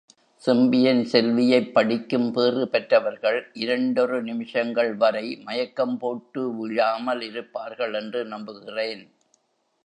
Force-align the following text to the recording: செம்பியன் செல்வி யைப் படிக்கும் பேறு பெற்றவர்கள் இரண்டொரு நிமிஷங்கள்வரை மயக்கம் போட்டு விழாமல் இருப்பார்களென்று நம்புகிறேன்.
செம்பியன் 0.35 1.05
செல்வி 1.05 1.51
யைப் 1.51 1.73
படிக்கும் 1.73 2.31
பேறு 2.31 2.69
பெற்றவர்கள் 2.69 3.49
இரண்டொரு 3.53 4.23
நிமிஷங்கள்வரை 4.23 5.43
மயக்கம் 5.43 5.97
போட்டு 5.97 6.55
விழாமல் 6.55 7.19
இருப்பார்களென்று 7.19 8.25
நம்புகிறேன். 8.25 9.03